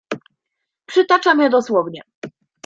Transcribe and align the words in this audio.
"Przytaczam 0.85 1.39
je 1.41 1.49
dosłownie." 1.49 2.01